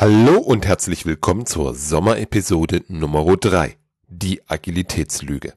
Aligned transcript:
Hallo 0.00 0.38
und 0.38 0.64
herzlich 0.64 1.06
willkommen 1.06 1.44
zur 1.44 1.74
Sommerepisode 1.74 2.84
Nummer 2.86 3.26
3, 3.36 3.76
die 4.06 4.48
Agilitätslüge. 4.48 5.54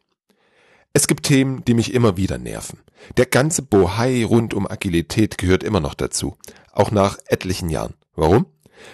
Es 0.94 1.06
gibt 1.06 1.28
Themen, 1.28 1.64
die 1.64 1.75
mich 1.75 1.94
immer 1.94 2.17
wieder 2.17 2.40
nerven. 2.40 2.80
Der 3.17 3.27
ganze 3.27 3.62
Bohai 3.62 4.25
rund 4.25 4.56
um 4.56 4.66
Agilität 4.66 5.38
gehört 5.38 5.62
immer 5.62 5.80
noch 5.80 5.93
dazu, 5.93 6.38
auch 6.72 6.90
nach 6.90 7.19
etlichen 7.27 7.69
Jahren. 7.69 7.93
Warum? 8.16 8.48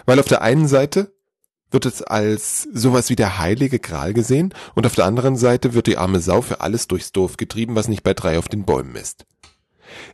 Weil 0.05 0.19
auf 0.19 0.27
der 0.27 0.41
einen 0.41 0.67
Seite 0.67 1.15
wird 1.71 1.85
es 1.85 2.01
als 2.01 2.63
sowas 2.73 3.09
wie 3.09 3.15
der 3.15 3.39
heilige 3.39 3.79
Gral 3.79 4.13
gesehen 4.13 4.53
und 4.75 4.85
auf 4.85 4.95
der 4.95 5.05
anderen 5.05 5.37
Seite 5.37 5.73
wird 5.73 5.87
die 5.87 5.97
arme 5.97 6.19
Sau 6.19 6.41
für 6.41 6.59
alles 6.59 6.89
durchs 6.89 7.13
Dorf 7.13 7.37
getrieben, 7.37 7.73
was 7.73 7.87
nicht 7.87 8.03
bei 8.03 8.13
drei 8.13 8.37
auf 8.37 8.49
den 8.49 8.65
Bäumen 8.65 8.97
ist. 8.97 9.25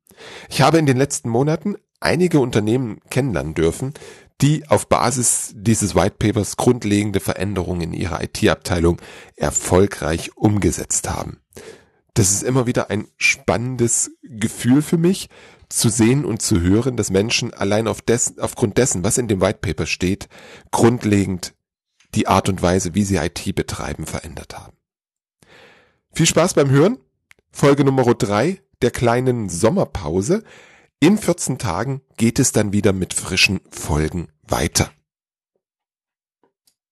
Ich 0.49 0.63
habe 0.63 0.79
in 0.79 0.87
den 0.87 0.97
letzten 0.97 1.29
Monaten 1.29 1.77
einige 2.01 2.41
Unternehmen 2.41 3.01
kennenlernen 3.11 3.53
dürfen, 3.53 3.93
die 4.41 4.67
auf 4.69 4.89
Basis 4.89 5.53
dieses 5.55 5.95
Whitepapers 5.95 6.57
grundlegende 6.57 7.21
Veränderungen 7.21 7.83
in 7.83 7.93
ihrer 7.93 8.23
IT-Abteilung 8.23 8.99
erfolgreich 9.37 10.35
umgesetzt 10.37 11.11
haben. 11.11 11.43
Das 12.15 12.31
ist 12.31 12.43
immer 12.43 12.67
wieder 12.67 12.91
ein 12.91 13.07
spannendes 13.17 14.11
Gefühl 14.23 14.83
für 14.83 14.99
mich, 14.99 15.31
zu 15.73 15.89
sehen 15.89 16.25
und 16.25 16.43
zu 16.43 16.61
hören, 16.61 16.97
dass 16.97 17.11
Menschen 17.11 17.53
allein 17.55 17.89
auf 17.89 18.03
dessen, 18.03 18.39
aufgrund 18.41 18.79
dessen, 18.79 19.05
was 19.05 19.19
in 19.19 19.29
dem 19.29 19.41
White 19.41 19.61
Paper 19.61 19.87
steht, 19.87 20.29
grundlegend 20.71 21.55
die 22.15 22.29
Art 22.29 22.49
und 22.49 22.63
Weise, 22.63 22.95
wie 22.95 23.05
sie 23.05 23.17
IT 23.17 23.55
betreiben, 23.55 24.07
verändert 24.07 24.59
haben. 24.59 24.77
Viel 26.13 26.27
Spaß 26.27 26.55
beim 26.55 26.71
Hören. 26.71 26.99
Folge 27.51 27.85
Nummer 27.85 28.05
drei 28.15 28.61
der 28.83 28.91
kleinen 28.91 29.49
Sommerpause. 29.49 30.45
In 31.01 31.17
14 31.17 31.59
Tagen 31.59 32.03
geht 32.17 32.39
es 32.39 32.53
dann 32.53 32.73
wieder 32.73 32.93
mit 32.93 33.15
frischen 33.15 33.61
Folgen 33.71 34.29
weiter. 34.43 34.91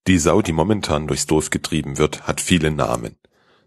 Die 0.07 0.19
Sau, 0.19 0.41
die 0.41 0.53
momentan 0.53 1.07
durchs 1.07 1.27
Dorf 1.27 1.51
getrieben 1.51 1.99
wird, 1.99 2.27
hat 2.27 2.41
viele 2.41 2.71
Namen. 2.71 3.17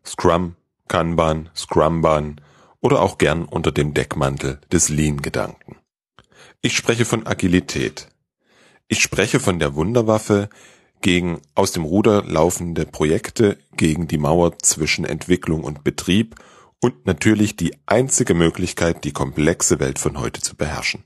Scrum, 0.06 0.56
Kanban, 0.88 1.50
Scrumban, 1.56 2.42
oder 2.84 3.02
auch 3.02 3.18
gern 3.18 3.46
unter 3.46 3.72
dem 3.72 3.94
Deckmantel 3.96 4.60
des 4.72 4.90
Lean-Gedanken. 4.90 5.78
Ich 6.62 6.76
spreche 6.76 7.06
von 7.06 7.26
Agilität. 7.26 8.10
Ich 8.90 9.02
spreche 9.02 9.40
von 9.40 9.58
der 9.58 9.74
Wunderwaffe 9.74 10.50
gegen 11.02 11.42
aus 11.56 11.72
dem 11.72 11.86
Ruder 11.86 12.24
laufende 12.24 12.86
Projekte, 12.86 13.58
gegen 13.76 14.08
die 14.08 14.18
Mauer 14.18 14.60
zwischen 14.60 15.06
Entwicklung 15.06 15.64
und 15.64 15.84
Betrieb 15.84 16.36
und 16.82 17.06
natürlich 17.06 17.56
die 17.56 17.74
einzige 17.86 18.34
Möglichkeit, 18.34 19.06
die 19.06 19.14
komplexe 19.14 19.80
Welt 19.80 19.98
von 19.98 20.20
heute 20.20 20.42
zu 20.42 20.56
beherrschen. 20.56 21.06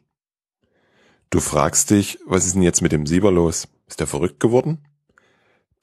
Du 1.29 1.39
fragst 1.39 1.91
dich, 1.91 2.17
was 2.25 2.45
ist 2.47 2.55
denn 2.55 2.63
jetzt 2.63 2.81
mit 2.81 2.91
dem 2.91 3.05
Sieber 3.05 3.31
los? 3.31 3.67
Ist 3.87 4.01
er 4.01 4.07
verrückt 4.07 4.39
geworden? 4.39 4.86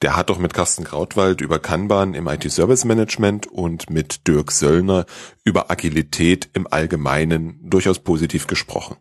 Der 0.04 0.16
hat 0.16 0.28
doch 0.28 0.38
mit 0.38 0.52
Carsten 0.52 0.84
Krautwald 0.84 1.40
über 1.40 1.58
Kanban 1.58 2.12
im 2.12 2.28
IT-Service 2.28 2.84
Management 2.84 3.46
und 3.46 3.88
mit 3.88 4.28
Dirk 4.28 4.52
Söllner 4.52 5.06
über 5.44 5.70
Agilität 5.70 6.50
im 6.52 6.66
Allgemeinen 6.70 7.58
durchaus 7.62 8.00
positiv 8.00 8.46
gesprochen. 8.46 8.96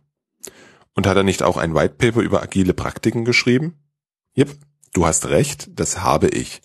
Und 0.94 1.06
hat 1.06 1.18
er 1.18 1.24
nicht 1.24 1.44
auch 1.44 1.58
ein 1.58 1.76
White 1.76 1.96
Paper 1.98 2.22
über 2.22 2.42
agile 2.42 2.74
Praktiken 2.74 3.26
geschrieben? 3.26 3.74
Jep, 4.34 4.56
du 4.94 5.06
hast 5.06 5.26
recht, 5.26 5.72
das 5.78 6.04
habe 6.04 6.30
ich. 6.30 6.62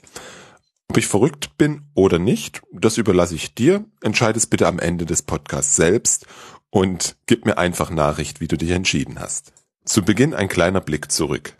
Ob 0.86 0.98
ich 0.98 1.08
verrückt 1.08 1.58
bin 1.58 1.88
oder 1.94 2.20
nicht, 2.20 2.62
das 2.70 2.96
überlasse 2.96 3.34
ich 3.34 3.56
dir. 3.56 3.86
Entscheide 4.02 4.38
es 4.38 4.46
bitte 4.46 4.68
am 4.68 4.78
Ende 4.78 5.04
des 5.04 5.22
Podcasts 5.22 5.74
selbst 5.74 6.26
und 6.70 7.16
gib 7.26 7.44
mir 7.44 7.58
einfach 7.58 7.90
Nachricht, 7.90 8.40
wie 8.40 8.46
du 8.46 8.56
dich 8.56 8.70
entschieden 8.70 9.18
hast. 9.18 9.52
Zu 9.84 10.02
Beginn 10.02 10.32
ein 10.32 10.46
kleiner 10.46 10.80
Blick 10.80 11.10
zurück. 11.10 11.56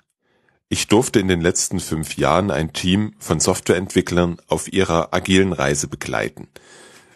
Ich 0.70 0.86
durfte 0.86 1.18
in 1.18 1.28
den 1.28 1.40
letzten 1.40 1.80
fünf 1.80 2.16
Jahren 2.18 2.50
ein 2.50 2.74
Team 2.74 3.14
von 3.18 3.40
Softwareentwicklern 3.40 4.36
auf 4.48 4.70
ihrer 4.70 5.14
agilen 5.14 5.54
Reise 5.54 5.88
begleiten. 5.88 6.48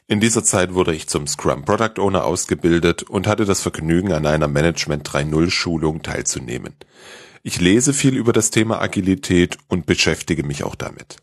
In 0.07 0.21
dieser 0.21 0.43
Zeit 0.43 0.73
wurde 0.73 0.95
ich 0.95 1.07
zum 1.07 1.27
Scrum 1.27 1.65
Product 1.65 1.99
Owner 1.99 2.25
ausgebildet 2.25 3.03
und 3.03 3.27
hatte 3.27 3.45
das 3.45 3.61
Vergnügen, 3.61 4.13
an 4.13 4.27
einer 4.27 4.49
Management 4.49 5.09
3.0 5.09 5.51
Schulung 5.51 6.03
teilzunehmen. 6.03 6.75
Ich 7.43 7.61
lese 7.61 7.93
viel 7.93 8.17
über 8.17 8.33
das 8.33 8.51
Thema 8.51 8.81
Agilität 8.81 9.59
und 9.69 9.85
beschäftige 9.85 10.45
mich 10.45 10.65
auch 10.65 10.75
damit. 10.75 11.17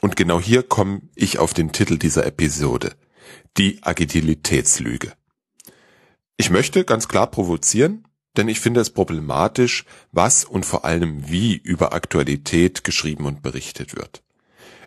Und 0.00 0.16
genau 0.16 0.40
hier 0.40 0.62
komme 0.62 1.02
ich 1.14 1.38
auf 1.38 1.54
den 1.54 1.72
Titel 1.72 1.98
dieser 1.98 2.26
Episode. 2.26 2.92
Die 3.56 3.82
Agilitätslüge. 3.82 5.12
Ich 6.36 6.50
möchte 6.50 6.84
ganz 6.84 7.08
klar 7.08 7.30
provozieren, 7.30 8.04
denn 8.36 8.48
ich 8.48 8.60
finde 8.60 8.80
es 8.80 8.90
problematisch, 8.90 9.84
was 10.12 10.44
und 10.44 10.64
vor 10.64 10.84
allem 10.84 11.28
wie 11.28 11.56
über 11.56 11.92
Aktualität 11.92 12.84
geschrieben 12.84 13.26
und 13.26 13.42
berichtet 13.42 13.96
wird. 13.96 14.22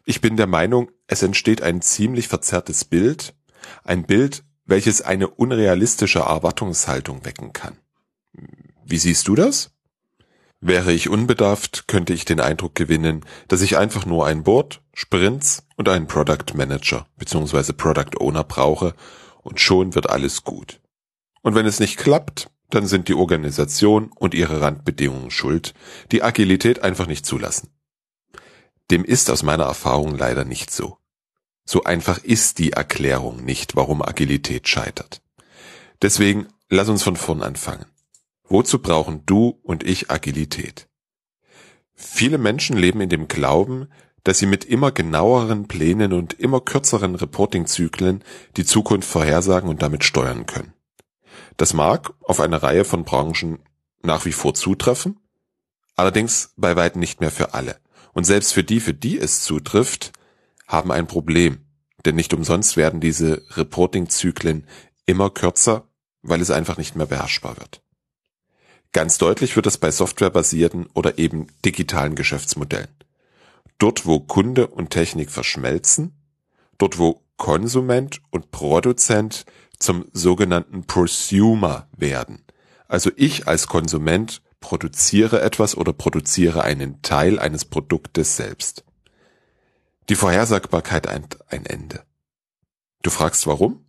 Ich 0.05 0.21
bin 0.21 0.37
der 0.37 0.47
Meinung, 0.47 0.91
es 1.07 1.23
entsteht 1.23 1.61
ein 1.61 1.81
ziemlich 1.81 2.27
verzerrtes 2.27 2.85
Bild, 2.85 3.33
ein 3.83 4.03
Bild, 4.03 4.43
welches 4.65 5.01
eine 5.01 5.27
unrealistische 5.27 6.19
Erwartungshaltung 6.19 7.25
wecken 7.25 7.53
kann. 7.53 7.77
Wie 8.85 8.97
siehst 8.97 9.27
du 9.27 9.35
das? 9.35 9.71
Wäre 10.59 10.93
ich 10.93 11.09
unbedarft, 11.09 11.87
könnte 11.87 12.13
ich 12.13 12.23
den 12.23 12.39
Eindruck 12.39 12.75
gewinnen, 12.75 13.25
dass 13.49 13.61
ich 13.61 13.77
einfach 13.77 14.05
nur 14.05 14.25
ein 14.25 14.43
Board, 14.43 14.81
Sprints 14.93 15.63
und 15.75 15.89
einen 15.89 16.07
Product 16.07 16.53
Manager 16.53 17.05
bzw. 17.17 17.73
Product 17.73 18.17
Owner 18.19 18.45
brauche 18.45 18.93
und 19.41 19.59
schon 19.59 19.93
wird 19.95 20.09
alles 20.09 20.43
gut. 20.43 20.79
Und 21.41 21.55
wenn 21.55 21.65
es 21.65 21.81
nicht 21.81 21.97
klappt, 21.97 22.49
dann 22.73 22.87
sind 22.87 23.07
die 23.07 23.13
Organisation 23.13 24.11
und 24.15 24.33
ihre 24.33 24.61
Randbedingungen 24.61 25.31
schuld, 25.31 25.73
die 26.11 26.23
Agilität 26.23 26.81
einfach 26.83 27.07
nicht 27.07 27.25
zulassen. 27.25 27.69
Dem 28.91 29.03
ist 29.05 29.29
aus 29.29 29.43
meiner 29.43 29.65
Erfahrung 29.65 30.17
leider 30.17 30.45
nicht 30.45 30.71
so. 30.71 30.97
So 31.65 31.83
einfach 31.83 32.23
ist 32.23 32.59
die 32.59 32.73
Erklärung 32.73 33.45
nicht, 33.45 33.75
warum 33.75 34.01
Agilität 34.01 34.67
scheitert. 34.67 35.21
Deswegen 36.01 36.47
lass 36.69 36.89
uns 36.89 37.03
von 37.03 37.15
vorn 37.15 37.41
anfangen. 37.41 37.85
Wozu 38.43 38.79
brauchen 38.79 39.25
du 39.25 39.59
und 39.63 39.83
ich 39.83 40.11
Agilität? 40.11 40.89
Viele 41.93 42.37
Menschen 42.37 42.75
leben 42.75 43.01
in 43.01 43.09
dem 43.09 43.27
Glauben, 43.27 43.87
dass 44.23 44.39
sie 44.39 44.45
mit 44.45 44.65
immer 44.65 44.91
genaueren 44.91 45.67
Plänen 45.67 46.11
und 46.11 46.33
immer 46.33 46.59
kürzeren 46.59 47.15
Reportingzyklen 47.15 48.23
die 48.57 48.65
Zukunft 48.65 49.07
vorhersagen 49.07 49.69
und 49.69 49.81
damit 49.81 50.03
steuern 50.03 50.45
können. 50.45 50.73
Das 51.57 51.73
mag 51.73 52.13
auf 52.21 52.39
eine 52.39 52.63
Reihe 52.63 52.85
von 52.85 53.03
Branchen 53.03 53.59
nach 54.01 54.25
wie 54.25 54.31
vor 54.31 54.53
zutreffen, 54.53 55.19
allerdings 55.95 56.53
bei 56.57 56.75
weitem 56.75 56.99
nicht 56.99 57.21
mehr 57.21 57.31
für 57.31 57.53
alle. 57.53 57.77
Und 58.13 58.25
selbst 58.25 58.53
für 58.53 58.63
die, 58.63 58.79
für 58.79 58.93
die 58.93 59.17
es 59.17 59.41
zutrifft, 59.41 60.11
haben 60.67 60.91
ein 60.91 61.07
Problem. 61.07 61.65
Denn 62.05 62.15
nicht 62.15 62.33
umsonst 62.33 62.77
werden 62.77 62.99
diese 62.99 63.43
Reporting-Zyklen 63.51 64.67
immer 65.05 65.29
kürzer, 65.29 65.87
weil 66.21 66.41
es 66.41 66.51
einfach 66.51 66.77
nicht 66.77 66.95
mehr 66.95 67.07
beherrschbar 67.07 67.57
wird. 67.57 67.81
Ganz 68.91 69.17
deutlich 69.17 69.55
wird 69.55 69.65
es 69.65 69.77
bei 69.77 69.89
softwarebasierten 69.89 70.87
oder 70.93 71.17
eben 71.17 71.47
digitalen 71.65 72.15
Geschäftsmodellen. 72.15 72.93
Dort, 73.79 74.05
wo 74.05 74.19
Kunde 74.19 74.67
und 74.67 74.91
Technik 74.91 75.31
verschmelzen, 75.31 76.13
dort, 76.77 76.99
wo 76.99 77.23
Konsument 77.37 78.21
und 78.29 78.51
Produzent 78.51 79.45
zum 79.79 80.05
sogenannten 80.13 80.85
Prosumer 80.85 81.87
werden. 81.95 82.43
Also 82.87 83.11
ich 83.15 83.47
als 83.47 83.67
Konsument 83.67 84.41
produziere 84.59 85.41
etwas 85.41 85.75
oder 85.75 85.93
produziere 85.93 86.63
einen 86.63 87.01
Teil 87.01 87.39
eines 87.39 87.65
Produktes 87.65 88.37
selbst. 88.37 88.85
Die 90.09 90.15
Vorhersagbarkeit 90.15 91.07
ein, 91.07 91.25
ein 91.47 91.65
Ende. 91.65 92.03
Du 93.01 93.09
fragst 93.09 93.45
warum? 93.47 93.85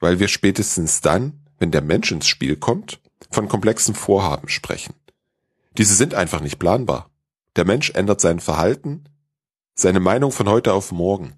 Weil 0.00 0.20
wir 0.20 0.28
spätestens 0.28 1.00
dann, 1.00 1.44
wenn 1.58 1.70
der 1.70 1.82
Mensch 1.82 2.10
ins 2.12 2.26
Spiel 2.26 2.56
kommt, 2.56 3.00
von 3.30 3.48
komplexen 3.48 3.94
Vorhaben 3.94 4.48
sprechen. 4.48 4.94
Diese 5.76 5.94
sind 5.94 6.14
einfach 6.14 6.40
nicht 6.40 6.58
planbar. 6.58 7.10
Der 7.56 7.64
Mensch 7.64 7.90
ändert 7.90 8.20
sein 8.20 8.40
Verhalten, 8.40 9.04
seine 9.74 10.00
Meinung 10.00 10.32
von 10.32 10.48
heute 10.48 10.72
auf 10.72 10.92
morgen. 10.92 11.34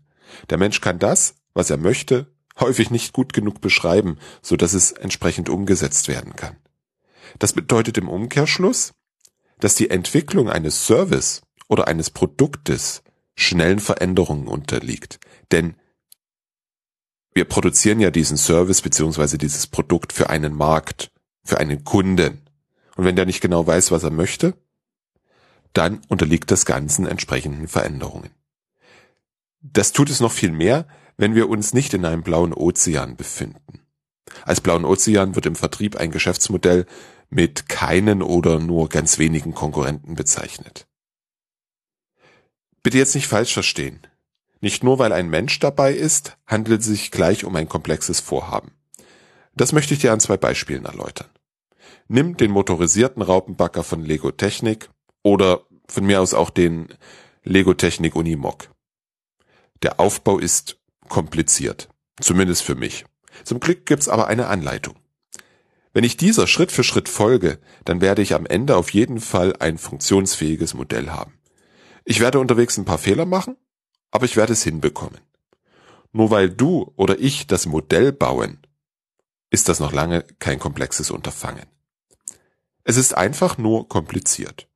Der 0.50 0.58
Mensch 0.58 0.80
kann 0.80 0.98
das, 0.98 1.34
was 1.54 1.70
er 1.70 1.78
möchte, 1.78 2.32
häufig 2.60 2.90
nicht 2.90 3.12
gut 3.12 3.32
genug 3.32 3.60
beschreiben, 3.60 4.18
so 4.42 4.56
dass 4.56 4.74
es 4.74 4.92
entsprechend 4.92 5.48
umgesetzt 5.48 6.08
werden 6.08 6.36
kann. 6.36 6.56
Das 7.38 7.52
bedeutet 7.52 7.98
im 7.98 8.08
Umkehrschluss, 8.08 8.92
dass 9.58 9.74
die 9.74 9.90
Entwicklung 9.90 10.48
eines 10.48 10.86
Service 10.86 11.42
oder 11.68 11.88
eines 11.88 12.10
Produktes 12.10 13.02
schnellen 13.36 13.78
Veränderungen 13.78 14.48
unterliegt. 14.48 15.20
Denn 15.52 15.76
wir 17.32 17.44
produzieren 17.44 18.00
ja 18.00 18.10
diesen 18.10 18.36
Service 18.36 18.82
beziehungsweise 18.82 19.38
dieses 19.38 19.66
Produkt 19.66 20.12
für 20.12 20.30
einen 20.30 20.54
Markt, 20.54 21.12
für 21.44 21.58
einen 21.58 21.84
Kunden. 21.84 22.42
Und 22.96 23.04
wenn 23.04 23.16
der 23.16 23.26
nicht 23.26 23.40
genau 23.40 23.66
weiß, 23.66 23.92
was 23.92 24.02
er 24.02 24.10
möchte, 24.10 24.54
dann 25.72 26.00
unterliegt 26.08 26.50
das 26.50 26.66
Ganzen 26.66 27.06
entsprechenden 27.06 27.68
Veränderungen. 27.68 28.30
Das 29.62 29.92
tut 29.92 30.10
es 30.10 30.20
noch 30.20 30.32
viel 30.32 30.50
mehr, 30.50 30.88
wenn 31.20 31.34
wir 31.34 31.50
uns 31.50 31.74
nicht 31.74 31.92
in 31.92 32.06
einem 32.06 32.22
blauen 32.22 32.54
Ozean 32.54 33.14
befinden. 33.14 33.82
Als 34.44 34.62
blauen 34.62 34.86
Ozean 34.86 35.34
wird 35.34 35.44
im 35.44 35.54
Vertrieb 35.54 35.96
ein 35.96 36.12
Geschäftsmodell 36.12 36.86
mit 37.28 37.68
keinen 37.68 38.22
oder 38.22 38.58
nur 38.58 38.88
ganz 38.88 39.18
wenigen 39.18 39.52
Konkurrenten 39.52 40.14
bezeichnet. 40.14 40.86
Bitte 42.82 42.96
jetzt 42.96 43.14
nicht 43.14 43.26
falsch 43.26 43.52
verstehen. 43.52 44.00
Nicht 44.62 44.82
nur 44.82 44.98
weil 44.98 45.12
ein 45.12 45.28
Mensch 45.28 45.58
dabei 45.58 45.92
ist, 45.92 46.38
handelt 46.46 46.80
es 46.80 46.86
sich 46.86 47.10
gleich 47.10 47.44
um 47.44 47.54
ein 47.54 47.68
komplexes 47.68 48.20
Vorhaben. 48.20 48.72
Das 49.54 49.72
möchte 49.72 49.92
ich 49.92 50.00
dir 50.00 50.14
an 50.14 50.20
zwei 50.20 50.38
Beispielen 50.38 50.86
erläutern. 50.86 51.28
Nimm 52.08 52.38
den 52.38 52.50
motorisierten 52.50 53.20
Raupenbacker 53.20 53.84
von 53.84 54.02
Lego 54.02 54.30
Technik 54.30 54.88
oder 55.22 55.66
von 55.86 56.06
mir 56.06 56.22
aus 56.22 56.32
auch 56.32 56.48
den 56.48 56.88
Lego 57.42 57.74
Technik 57.74 58.16
Unimog. 58.16 58.70
Der 59.82 60.00
Aufbau 60.00 60.38
ist 60.38 60.79
kompliziert, 61.10 61.90
zumindest 62.18 62.62
für 62.62 62.74
mich. 62.74 63.04
Zum 63.44 63.60
Glück 63.60 63.84
gibt's 63.84 64.08
aber 64.08 64.28
eine 64.28 64.46
Anleitung. 64.46 64.94
Wenn 65.92 66.04
ich 66.04 66.16
dieser 66.16 66.46
Schritt 66.46 66.72
für 66.72 66.84
Schritt 66.84 67.08
folge, 67.08 67.58
dann 67.84 68.00
werde 68.00 68.22
ich 68.22 68.34
am 68.34 68.46
Ende 68.46 68.76
auf 68.76 68.90
jeden 68.90 69.20
Fall 69.20 69.54
ein 69.58 69.76
funktionsfähiges 69.76 70.72
Modell 70.72 71.10
haben. 71.10 71.34
Ich 72.04 72.20
werde 72.20 72.38
unterwegs 72.38 72.78
ein 72.78 72.84
paar 72.84 72.98
Fehler 72.98 73.26
machen, 73.26 73.56
aber 74.10 74.24
ich 74.24 74.36
werde 74.36 74.52
es 74.52 74.62
hinbekommen. 74.62 75.20
Nur 76.12 76.30
weil 76.30 76.48
du 76.48 76.92
oder 76.96 77.18
ich 77.18 77.46
das 77.46 77.66
Modell 77.66 78.12
bauen, 78.12 78.58
ist 79.50 79.68
das 79.68 79.80
noch 79.80 79.92
lange 79.92 80.24
kein 80.38 80.58
komplexes 80.58 81.10
Unterfangen. 81.10 81.66
Es 82.84 82.96
ist 82.96 83.16
einfach 83.16 83.58
nur 83.58 83.88
kompliziert. 83.88 84.68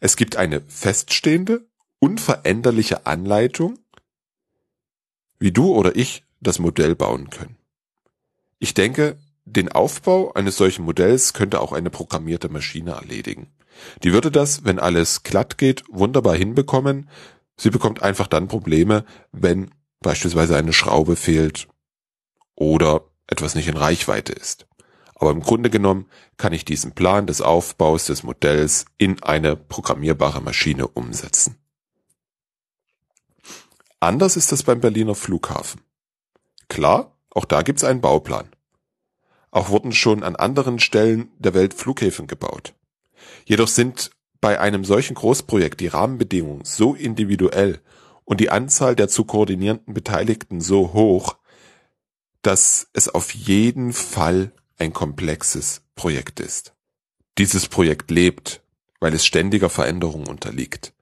Es 0.00 0.16
gibt 0.16 0.36
eine 0.36 0.60
feststehende, 0.60 1.66
unveränderliche 1.98 3.06
Anleitung, 3.06 3.78
wie 5.38 5.52
du 5.52 5.72
oder 5.74 5.96
ich 5.96 6.24
das 6.40 6.58
Modell 6.58 6.94
bauen 6.94 7.30
können. 7.30 7.56
Ich 8.58 8.74
denke, 8.74 9.18
den 9.44 9.70
Aufbau 9.70 10.32
eines 10.34 10.56
solchen 10.56 10.84
Modells 10.84 11.32
könnte 11.32 11.60
auch 11.60 11.72
eine 11.72 11.90
programmierte 11.90 12.48
Maschine 12.48 12.92
erledigen. 12.92 13.52
Die 14.02 14.12
würde 14.12 14.30
das, 14.30 14.64
wenn 14.64 14.78
alles 14.78 15.22
glatt 15.22 15.58
geht, 15.58 15.84
wunderbar 15.88 16.36
hinbekommen. 16.36 17.08
Sie 17.56 17.70
bekommt 17.70 18.02
einfach 18.02 18.26
dann 18.26 18.48
Probleme, 18.48 19.04
wenn 19.32 19.70
beispielsweise 20.00 20.56
eine 20.56 20.72
Schraube 20.72 21.16
fehlt 21.16 21.68
oder 22.54 23.04
etwas 23.26 23.54
nicht 23.54 23.68
in 23.68 23.76
Reichweite 23.76 24.32
ist. 24.32 24.66
Aber 25.14 25.30
im 25.30 25.40
Grunde 25.40 25.70
genommen 25.70 26.06
kann 26.36 26.52
ich 26.52 26.64
diesen 26.64 26.92
Plan 26.92 27.26
des 27.26 27.40
Aufbaus 27.40 28.06
des 28.06 28.22
Modells 28.22 28.86
in 28.98 29.22
eine 29.22 29.56
programmierbare 29.56 30.40
Maschine 30.40 30.86
umsetzen. 30.86 31.57
Anders 34.00 34.36
ist 34.36 34.52
es 34.52 34.62
beim 34.62 34.80
Berliner 34.80 35.14
Flughafen. 35.14 35.80
Klar, 36.68 37.16
auch 37.30 37.44
da 37.44 37.62
gibt's 37.62 37.84
einen 37.84 38.00
Bauplan. 38.00 38.48
Auch 39.50 39.70
wurden 39.70 39.92
schon 39.92 40.22
an 40.22 40.36
anderen 40.36 40.78
Stellen 40.78 41.30
der 41.38 41.54
Welt 41.54 41.74
Flughäfen 41.74 42.26
gebaut. 42.26 42.74
Jedoch 43.44 43.68
sind 43.68 44.10
bei 44.40 44.60
einem 44.60 44.84
solchen 44.84 45.14
Großprojekt 45.14 45.80
die 45.80 45.88
Rahmenbedingungen 45.88 46.64
so 46.64 46.94
individuell 46.94 47.80
und 48.24 48.40
die 48.40 48.50
Anzahl 48.50 48.94
der 48.94 49.08
zu 49.08 49.24
koordinierenden 49.24 49.94
Beteiligten 49.94 50.60
so 50.60 50.92
hoch, 50.92 51.36
dass 52.42 52.88
es 52.92 53.08
auf 53.08 53.34
jeden 53.34 53.92
Fall 53.92 54.52
ein 54.76 54.92
komplexes 54.92 55.82
Projekt 55.96 56.38
ist. 56.38 56.74
Dieses 57.38 57.68
Projekt 57.68 58.10
lebt, 58.10 58.62
weil 59.00 59.14
es 59.14 59.26
ständiger 59.26 59.70
Veränderung 59.70 60.26
unterliegt. 60.26 60.92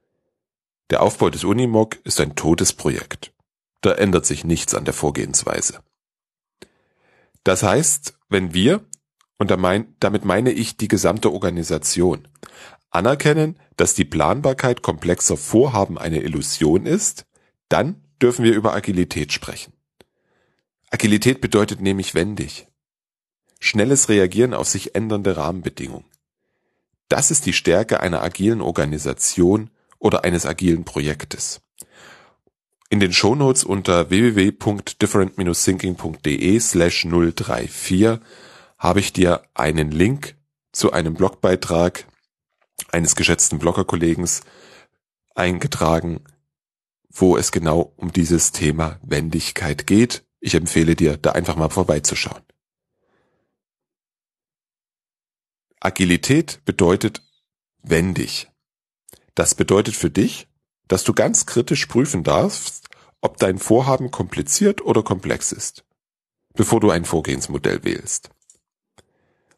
Der 0.91 1.03
Aufbau 1.03 1.31
des 1.31 1.45
Unimog 1.45 1.97
ist 2.05 2.21
ein 2.21 2.37
totes 2.37 2.73
Projekt. 2.73 3.33
Da 3.81 3.93
ändert 3.93 4.27
sich 4.27 4.45
nichts 4.45 4.75
an 4.75 4.85
der 4.85 4.95
Vorgehensweise. 4.95 5.81
Das 7.45 7.63
heißt, 7.63 8.15
wenn 8.29 8.55
wir, 8.55 8.85
und 9.39 9.51
damit 9.51 10.25
meine 10.25 10.51
ich 10.51 10.77
die 10.77 10.89
gesamte 10.89 11.33
Organisation, 11.33 12.29
anerkennen, 12.91 13.59
dass 13.77 13.95
die 13.95 14.05
Planbarkeit 14.05 14.83
komplexer 14.83 15.37
Vorhaben 15.37 15.99
eine 15.99 16.23
Illusion 16.23 16.87
ist, 16.87 17.27
dann 17.69 18.03
dürfen 18.23 18.45
wir 18.45 18.55
über 18.55 18.75
Agilität 18.75 19.33
sprechen. 19.33 19.73
Agilität 20.91 21.41
bedeutet 21.41 21.81
nämlich 21.81 22.15
wendig. 22.15 22.69
Schnelles 23.59 24.09
Reagieren 24.09 24.55
auf 24.55 24.69
sich 24.69 24.95
ändernde 24.95 25.37
Rahmenbedingungen. 25.37 26.07
Das 27.09 27.31
ist 27.31 27.47
die 27.47 27.53
Stärke 27.53 28.01
einer 28.01 28.23
agilen 28.23 28.61
Organisation 28.61 29.71
oder 29.99 30.25
eines 30.25 30.47
agilen 30.47 30.85
Projektes. 30.85 31.61
In 32.89 33.01
den 33.01 33.13
Shownotes 33.13 33.65
unter 33.65 34.11
www.different-thinking.de 34.11 36.61
slash 36.61 37.05
034 37.07 38.21
habe 38.79 39.01
ich 39.01 39.13
dir 39.13 39.43
einen 39.55 39.91
Link 39.91 40.37
zu 40.73 40.93
einem 40.93 41.15
Blogbeitrag 41.15 42.07
eines 42.93 43.17
geschätzten 43.17 43.59
Bloggerkollegens 43.59 44.43
eingetragen, 45.35 46.23
wo 47.11 47.37
es 47.37 47.51
genau 47.51 47.93
um 47.97 48.13
dieses 48.13 48.53
Thema 48.53 49.01
Wendigkeit 49.03 49.85
geht. 49.87 50.25
Ich 50.41 50.55
empfehle 50.55 50.95
dir, 50.95 51.17
da 51.17 51.33
einfach 51.33 51.57
mal 51.57 51.71
vorbeizuschauen. 51.71 52.43
Agilität 55.81 56.61
bedeutet 56.65 57.23
wendig. 57.83 58.49
Das 59.37 59.55
bedeutet 59.55 59.95
für 59.95 60.11
dich, 60.11 60.49
dass 60.89 61.05
du 61.05 61.13
ganz 61.13 61.45
kritisch 61.47 61.87
prüfen 61.87 62.25
darfst, 62.25 62.89
ob 63.21 63.37
dein 63.37 63.59
Vorhaben 63.59 64.11
kompliziert 64.11 64.81
oder 64.83 65.03
komplex 65.03 65.53
ist, 65.53 65.85
bevor 66.55 66.81
du 66.81 66.91
ein 66.91 67.05
Vorgehensmodell 67.05 67.85
wählst. 67.85 68.31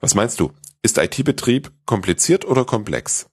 Was 0.00 0.14
meinst 0.14 0.40
du? 0.40 0.52
Ist 0.82 0.98
IT-Betrieb 0.98 1.70
kompliziert 1.86 2.44
oder 2.44 2.64
komplex? 2.64 3.26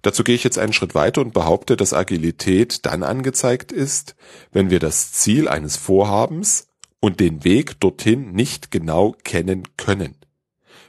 Dazu 0.00 0.24
gehe 0.24 0.34
ich 0.34 0.44
jetzt 0.44 0.58
einen 0.58 0.72
Schritt 0.72 0.94
weiter 0.94 1.20
und 1.20 1.34
behaupte, 1.34 1.76
dass 1.76 1.92
Agilität 1.92 2.86
dann 2.86 3.02
angezeigt 3.02 3.70
ist, 3.70 4.16
wenn 4.50 4.70
wir 4.70 4.78
das 4.78 5.12
Ziel 5.12 5.46
eines 5.46 5.76
Vorhabens 5.76 6.68
und 7.00 7.20
den 7.20 7.44
Weg 7.44 7.80
dorthin 7.80 8.32
nicht 8.32 8.70
genau 8.70 9.14
kennen 9.24 9.64
können. 9.76 10.16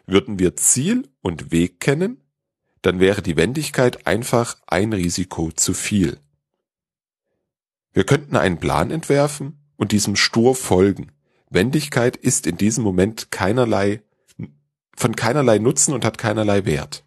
Würden 0.06 0.40
wir 0.40 0.56
Ziel 0.56 1.10
und 1.22 1.52
Weg 1.52 1.82
kennen, 1.82 2.22
dann 2.82 3.00
wäre 3.00 3.22
die 3.22 3.38
Wendigkeit 3.38 4.08
einfach 4.08 4.58
ein 4.68 4.94
Risiko 4.94 5.52
zu 5.52 5.74
viel. 5.74 6.20
Wir 7.94 8.06
könnten 8.06 8.36
einen 8.36 8.60
Plan 8.60 8.92
entwerfen 8.92 9.60
und 9.76 9.92
diesem 9.92 10.16
stur 10.16 10.56
folgen. 10.56 11.12
Wendigkeit 11.50 12.16
ist 12.16 12.48
in 12.48 12.58
diesem 12.58 12.84
Moment 12.84 13.32
keinerlei, 13.32 14.02
von 14.96 15.16
keinerlei 15.16 15.58
Nutzen 15.58 15.94
und 15.94 16.06
hat 16.06 16.18
keinerlei 16.18 16.66
Wert. 16.66 17.04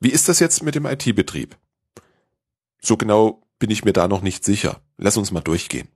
Wie 0.00 0.10
ist 0.10 0.28
das 0.28 0.40
jetzt 0.40 0.62
mit 0.62 0.74
dem 0.74 0.86
IT-Betrieb? 0.86 1.56
So 2.80 2.96
genau 2.96 3.42
bin 3.58 3.70
ich 3.70 3.84
mir 3.84 3.92
da 3.92 4.08
noch 4.08 4.22
nicht 4.22 4.44
sicher. 4.44 4.80
Lass 4.96 5.16
uns 5.16 5.30
mal 5.30 5.40
durchgehen. 5.40 5.88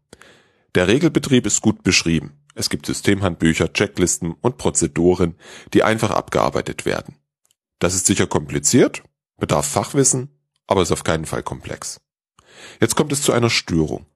Der 0.76 0.87
Regelbetrieb 0.87 1.47
ist 1.47 1.62
gut 1.62 1.83
beschrieben. 1.83 2.38
Es 2.55 2.71
gibt 2.71 2.87
Systemhandbücher, 2.87 3.73
Checklisten 3.73 4.33
und 4.40 4.59
Prozeduren, 4.59 5.35
die 5.75 5.83
einfach 5.83 6.11
abgearbeitet 6.11 6.87
werden. 6.87 7.17
Das 7.87 7.95
ist 7.95 8.07
sicher 8.07 8.26
kompliziert, 8.26 9.05
bedarf 9.37 9.64
Fachwissen, 9.64 10.37
aber 10.66 10.83
ist 10.83 10.90
auf 10.90 11.05
keinen 11.05 11.25
Fall 11.25 11.45
komplex. 11.45 12.00
Jetzt 12.81 12.97
kommt 12.97 13.12
es 13.12 13.23
zu 13.23 13.31
einer 13.31 13.49
Störung. 13.49 14.07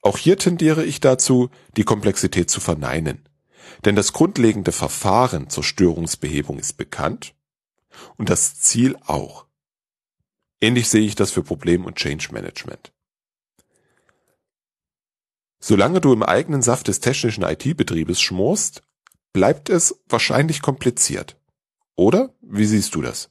Auch 0.00 0.16
hier 0.16 0.38
tendiere 0.38 0.82
ich 0.82 0.98
dazu, 0.98 1.50
die 1.76 1.84
Komplexität 1.84 2.48
zu 2.48 2.58
verneinen. 2.58 3.28
Denn 3.84 3.96
das 3.96 4.14
grundlegende 4.14 4.72
Verfahren 4.72 5.50
zur 5.50 5.62
Störungsbehebung 5.62 6.58
ist 6.58 6.78
bekannt 6.78 7.34
und 8.16 8.30
das 8.30 8.58
Ziel 8.58 8.96
auch. 9.04 9.44
Ähnlich 10.62 10.88
sehe 10.88 11.02
ich 11.04 11.14
das 11.14 11.32
für 11.32 11.42
Problem- 11.42 11.84
und 11.84 11.96
Change 11.96 12.28
Management. 12.32 12.94
Solange 15.60 16.00
du 16.00 16.14
im 16.14 16.22
eigenen 16.22 16.62
Saft 16.62 16.88
des 16.88 17.00
technischen 17.00 17.44
IT-Betriebes 17.44 18.22
schmorst, 18.22 18.82
bleibt 19.34 19.68
es 19.68 20.02
wahrscheinlich 20.08 20.62
kompliziert. 20.62 21.36
Oder? 21.96 22.34
Wie 22.40 22.64
siehst 22.64 22.94
du 22.94 23.02
das? 23.02 23.30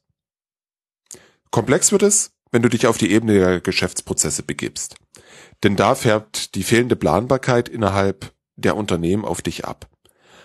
Komplex 1.50 1.92
wird 1.92 2.04
es, 2.04 2.32
wenn 2.52 2.62
du 2.62 2.70
dich 2.70 2.88
auf 2.88 2.98
die 2.98 3.12
Ebene 3.12 3.34
der 3.34 3.62
Geschäftsprozesse 3.62 4.44
begibst. 4.44 4.96
Denn 5.64 5.76
da 5.76 5.96
färbt 5.96 6.56
die 6.56 6.64
fehlende 6.64 6.96
Planbarkeit 6.96 7.70
innerhalb 7.70 8.34
der 8.56 8.76
Unternehmen 8.76 9.26
auf 9.26 9.42
dich 9.42 9.66
ab. 9.66 9.90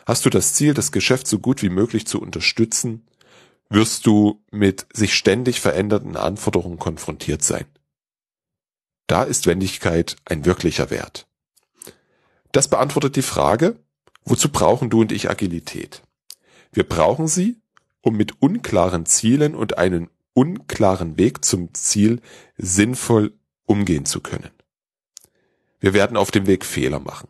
Hast 0.07 0.25
du 0.25 0.31
das 0.31 0.55
Ziel, 0.55 0.75
das 0.75 0.93
Geschäft 0.93 1.27
so 1.27 1.39
gut 1.39 1.63
wie 1.63 1.69
möglich 1.69 2.07
zu 2.07 2.21
unterstützen, 2.21 3.07
wirst 3.69 4.07
du 4.07 4.45
mit 4.53 4.87
sich 4.93 5.15
ständig 5.15 5.61
verändernden 5.61 6.17
Anforderungen 6.17 6.79
konfrontiert 6.79 7.43
sein. 7.43 7.67
Da 9.09 9.25
ist 9.25 9.47
Wendigkeit 9.47 10.17
ein 10.25 10.45
wirklicher 10.45 10.91
Wert. 10.91 11.27
Das 12.53 12.69
beantwortet 12.69 13.17
die 13.17 13.23
Frage, 13.23 13.77
wozu 14.25 14.51
brauchen 14.51 14.91
du 14.91 15.01
und 15.01 15.13
ich 15.13 15.29
Agilität? 15.29 16.03
Wir 16.73 16.85
brauchen 16.85 17.29
sie, 17.29 17.61
um 18.07 18.17
mit 18.17 18.41
unklaren 18.41 19.05
Zielen 19.05 19.57
und 19.57 19.79
einen 19.79 20.09
unklaren 20.33 21.19
Weg 21.19 21.45
zum 21.45 21.75
Ziel 21.75 22.21
sinnvoll 22.57 23.35
umgehen 23.65 24.07
zu 24.07 24.21
können. 24.21 24.53
Wir 25.81 25.93
werden 25.93 26.17
auf 26.17 26.31
dem 26.31 26.47
Weg 26.47 26.65
Fehler 26.65 27.01
machen. 27.01 27.27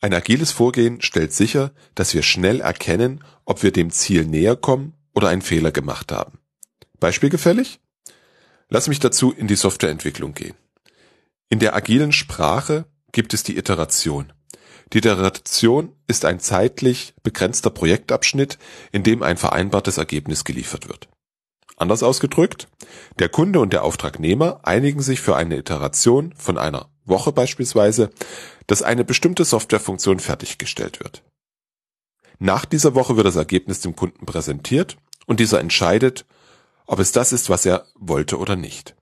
Ein 0.00 0.12
agiles 0.12 0.50
Vorgehen 0.50 1.00
stellt 1.00 1.32
sicher, 1.32 1.70
dass 1.94 2.12
wir 2.12 2.24
schnell 2.24 2.60
erkennen, 2.60 3.22
ob 3.44 3.62
wir 3.62 3.70
dem 3.70 3.90
Ziel 3.92 4.24
näher 4.26 4.56
kommen 4.56 4.94
oder 5.14 5.28
einen 5.28 5.42
Fehler 5.42 5.70
gemacht 5.70 6.10
haben. 6.10 6.40
Beispiel 6.98 7.30
gefällig? 7.30 7.78
Lass 8.68 8.88
mich 8.88 8.98
dazu 8.98 9.30
in 9.30 9.46
die 9.46 9.54
Softwareentwicklung 9.54 10.34
gehen. 10.34 10.56
In 11.48 11.60
der 11.60 11.76
agilen 11.76 12.10
Sprache 12.10 12.86
gibt 13.12 13.32
es 13.32 13.44
die 13.44 13.56
Iteration. 13.56 14.32
Die 14.92 14.98
Iteration 14.98 15.92
ist 16.06 16.24
ein 16.24 16.40
zeitlich 16.40 17.14
begrenzter 17.22 17.70
Projektabschnitt, 17.70 18.58
in 18.92 19.02
dem 19.02 19.22
ein 19.22 19.36
vereinbartes 19.36 19.98
Ergebnis 19.98 20.44
geliefert 20.44 20.88
wird. 20.88 21.08
Anders 21.76 22.02
ausgedrückt, 22.02 22.68
der 23.18 23.28
Kunde 23.28 23.60
und 23.60 23.72
der 23.72 23.84
Auftragnehmer 23.84 24.60
einigen 24.62 25.02
sich 25.02 25.20
für 25.20 25.36
eine 25.36 25.58
Iteration 25.58 26.32
von 26.36 26.56
einer 26.56 26.88
Woche 27.04 27.32
beispielsweise, 27.32 28.10
dass 28.66 28.82
eine 28.82 29.04
bestimmte 29.04 29.44
Softwarefunktion 29.44 30.20
fertiggestellt 30.20 31.00
wird. 31.00 31.22
Nach 32.38 32.64
dieser 32.64 32.94
Woche 32.94 33.16
wird 33.16 33.26
das 33.26 33.36
Ergebnis 33.36 33.80
dem 33.80 33.96
Kunden 33.96 34.26
präsentiert 34.26 34.96
und 35.26 35.40
dieser 35.40 35.60
entscheidet, 35.60 36.26
ob 36.86 36.98
es 36.98 37.12
das 37.12 37.32
ist, 37.32 37.50
was 37.50 37.66
er 37.66 37.86
wollte 37.94 38.38
oder 38.38 38.56
nicht. 38.56 38.94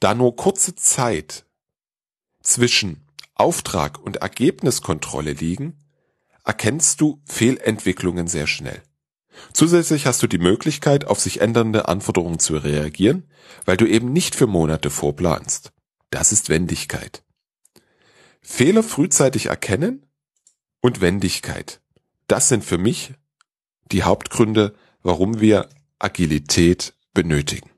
Da 0.00 0.14
nur 0.14 0.36
kurze 0.36 0.74
Zeit 0.74 1.46
zwischen 2.42 3.06
Auftrag 3.42 3.98
und 3.98 4.18
Ergebniskontrolle 4.18 5.32
liegen, 5.32 5.76
erkennst 6.44 7.00
du 7.00 7.20
Fehlentwicklungen 7.24 8.28
sehr 8.28 8.46
schnell. 8.46 8.82
Zusätzlich 9.52 10.06
hast 10.06 10.22
du 10.22 10.28
die 10.28 10.38
Möglichkeit, 10.38 11.06
auf 11.06 11.18
sich 11.18 11.40
ändernde 11.40 11.88
Anforderungen 11.88 12.38
zu 12.38 12.56
reagieren, 12.56 13.28
weil 13.64 13.76
du 13.76 13.86
eben 13.86 14.12
nicht 14.12 14.36
für 14.36 14.46
Monate 14.46 14.90
vorplanst. 14.90 15.72
Das 16.10 16.30
ist 16.30 16.50
Wendigkeit. 16.50 17.24
Fehler 18.42 18.84
frühzeitig 18.84 19.46
erkennen 19.46 20.06
und 20.80 21.00
Wendigkeit. 21.00 21.80
Das 22.28 22.48
sind 22.48 22.64
für 22.64 22.78
mich 22.78 23.14
die 23.90 24.04
Hauptgründe, 24.04 24.76
warum 25.02 25.40
wir 25.40 25.68
Agilität 25.98 26.94
benötigen. 27.12 27.70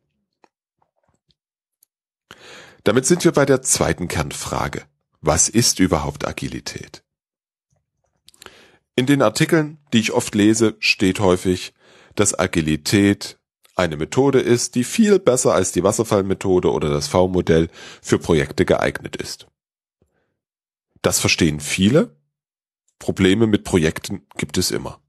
Damit 2.83 3.06
sind 3.06 3.25
wir 3.25 3.33
bei 3.33 3.47
der 3.47 3.62
zweiten 3.62 4.09
Kernfrage. 4.09 4.83
Was 5.26 5.49
ist 5.49 5.81
überhaupt 5.81 6.28
Agilität? 6.28 7.02
In 8.95 9.07
den 9.07 9.23
Artikeln, 9.23 9.78
die 9.95 10.00
ich 10.00 10.12
oft 10.12 10.35
lese, 10.35 10.76
steht 10.81 11.19
häufig, 11.19 11.73
dass 12.14 12.38
Agilität 12.38 13.38
eine 13.75 13.97
Methode 13.97 14.40
ist, 14.40 14.75
die 14.75 14.85
viel 14.85 15.19
besser 15.19 15.54
als 15.54 15.73
die 15.73 15.83
Wasserfallmethode 15.83 16.71
oder 16.71 16.90
das 16.90 17.09
V-Modell 17.09 17.71
für 18.02 18.19
Projekte 18.19 18.66
geeignet 18.66 19.16
ist. 19.16 19.47
Das 21.00 21.21
verstehen 21.21 21.59
viele. 21.59 22.14
Probleme 22.99 23.47
mit 23.47 23.64
Projekten 23.64 24.26
gibt 24.37 24.59
es 24.59 24.71
immer. 24.71 25.00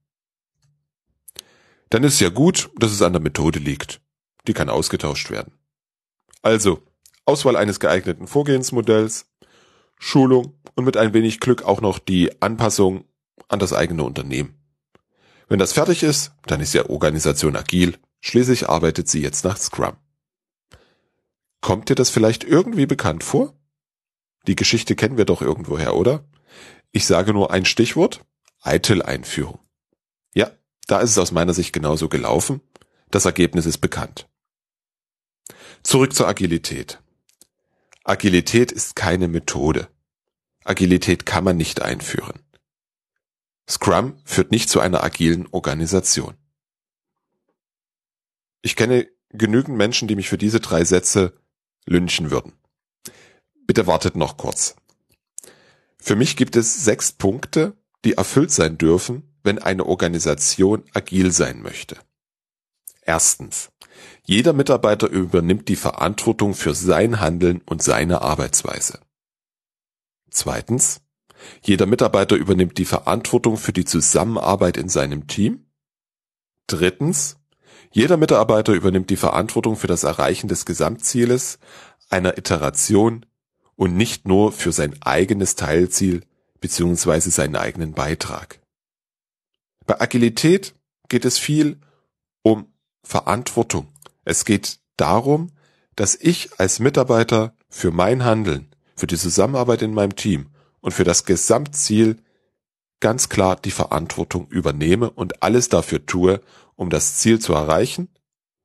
Dann 1.89 2.05
ist 2.05 2.21
ja 2.21 2.29
gut, 2.29 2.71
dass 2.77 2.93
es 2.93 3.01
an 3.01 3.11
der 3.11 3.21
Methode 3.21 3.59
liegt. 3.59 3.99
Die 4.47 4.53
kann 4.53 4.69
ausgetauscht 4.69 5.29
werden. 5.29 5.51
Also, 6.41 6.81
Auswahl 7.25 7.57
eines 7.57 7.81
geeigneten 7.81 8.27
Vorgehensmodells, 8.27 9.25
Schulung 9.97 10.57
und 10.75 10.85
mit 10.85 10.97
ein 10.97 11.13
wenig 11.13 11.39
Glück 11.39 11.63
auch 11.63 11.81
noch 11.81 11.99
die 11.99 12.41
Anpassung 12.41 13.05
an 13.47 13.59
das 13.59 13.73
eigene 13.73 14.03
Unternehmen. 14.03 14.55
Wenn 15.47 15.59
das 15.59 15.73
fertig 15.73 16.03
ist, 16.03 16.31
dann 16.47 16.61
ist 16.61 16.73
die 16.73 16.81
Organisation 16.81 17.55
agil. 17.55 17.97
Schließlich 18.21 18.67
arbeitet 18.67 19.07
sie 19.07 19.21
jetzt 19.21 19.45
nach 19.45 19.57
Scrum. 19.57 19.95
Kommt 21.61 21.89
dir 21.89 21.95
das 21.95 22.09
vielleicht 22.09 22.43
irgendwie 22.43 22.85
bekannt 22.85 23.23
vor? 23.23 23.53
Die 24.47 24.55
Geschichte 24.55 24.95
kennen 24.95 25.17
wir 25.17 25.25
doch 25.25 25.41
irgendwoher, 25.41 25.95
oder? 25.95 26.23
Ich 26.91 27.05
sage 27.05 27.33
nur 27.33 27.51
ein 27.51 27.65
Stichwort. 27.65 28.23
ITIL-Einführung. 28.63 29.59
Ja, 30.33 30.51
da 30.87 30.99
ist 30.99 31.11
es 31.11 31.17
aus 31.17 31.31
meiner 31.31 31.53
Sicht 31.53 31.73
genauso 31.73 32.09
gelaufen. 32.09 32.61
Das 33.11 33.25
Ergebnis 33.25 33.65
ist 33.65 33.77
bekannt. 33.79 34.27
Zurück 35.83 36.13
zur 36.13 36.27
Agilität. 36.27 36.99
Agilität 38.07 38.71
ist 38.71 38.95
keine 38.95 39.27
Methode. 39.27 39.89
Agilität 40.63 41.25
kann 41.25 41.43
man 41.43 41.57
nicht 41.57 41.81
einführen. 41.81 42.39
Scrum 43.67 44.19
führt 44.25 44.51
nicht 44.51 44.69
zu 44.69 44.79
einer 44.79 45.03
agilen 45.03 45.47
Organisation. 45.47 46.35
Ich 48.61 48.75
kenne 48.75 49.09
genügend 49.29 49.75
Menschen, 49.75 50.07
die 50.07 50.15
mich 50.15 50.29
für 50.29 50.37
diese 50.37 50.59
drei 50.59 50.85
Sätze 50.85 51.33
lynchen 51.87 52.29
würden. 52.29 52.53
Bitte 53.65 53.87
wartet 53.87 54.15
noch 54.15 54.37
kurz. 54.37 54.75
Für 55.97 56.15
mich 56.15 56.37
gibt 56.37 56.55
es 56.55 56.85
sechs 56.85 57.11
Punkte, 57.11 57.75
die 58.03 58.13
erfüllt 58.13 58.51
sein 58.51 58.77
dürfen, 58.77 59.35
wenn 59.41 59.57
eine 59.57 59.83
Organisation 59.83 60.83
agil 60.93 61.31
sein 61.31 61.63
möchte. 61.63 61.97
Erstens. 63.01 63.71
Jeder 64.23 64.53
Mitarbeiter 64.53 65.07
übernimmt 65.07 65.67
die 65.69 65.75
Verantwortung 65.75 66.53
für 66.53 66.73
sein 66.73 67.19
Handeln 67.19 67.61
und 67.65 67.83
seine 67.83 68.21
Arbeitsweise. 68.21 68.99
Zweitens. 70.29 71.01
Jeder 71.61 71.85
Mitarbeiter 71.85 72.35
übernimmt 72.35 72.77
die 72.77 72.85
Verantwortung 72.85 73.57
für 73.57 73.73
die 73.73 73.85
Zusammenarbeit 73.85 74.77
in 74.77 74.89
seinem 74.89 75.27
Team. 75.27 75.65
Drittens. 76.67 77.37
Jeder 77.91 78.17
Mitarbeiter 78.17 78.73
übernimmt 78.73 79.09
die 79.09 79.15
Verantwortung 79.15 79.75
für 79.75 79.87
das 79.87 80.03
Erreichen 80.03 80.47
des 80.47 80.65
Gesamtzieles 80.65 81.59
einer 82.09 82.37
Iteration 82.37 83.25
und 83.75 83.95
nicht 83.95 84.27
nur 84.27 84.51
für 84.51 84.71
sein 84.71 84.95
eigenes 85.01 85.55
Teilziel 85.55 86.23
bzw. 86.59 87.19
seinen 87.29 87.55
eigenen 87.55 87.93
Beitrag. 87.93 88.59
Bei 89.85 90.01
Agilität 90.01 90.73
geht 91.09 91.25
es 91.25 91.37
viel 91.37 91.79
um 92.41 92.73
Verantwortung. 93.05 93.87
Es 94.25 94.43
geht 94.43 94.79
darum, 94.97 95.51
dass 95.95 96.15
ich 96.15 96.59
als 96.59 96.79
Mitarbeiter 96.79 97.53
für 97.69 97.91
mein 97.91 98.25
Handeln, 98.25 98.67
für 98.95 99.07
die 99.07 99.17
Zusammenarbeit 99.17 99.81
in 99.81 99.93
meinem 99.93 100.15
Team 100.15 100.47
und 100.81 100.93
für 100.93 101.03
das 101.03 101.25
Gesamtziel 101.25 102.17
ganz 102.99 103.29
klar 103.29 103.55
die 103.55 103.71
Verantwortung 103.71 104.47
übernehme 104.47 105.09
und 105.09 105.43
alles 105.43 105.69
dafür 105.69 106.05
tue, 106.05 106.41
um 106.75 106.89
das 106.89 107.17
Ziel 107.17 107.39
zu 107.39 107.53
erreichen, 107.53 108.09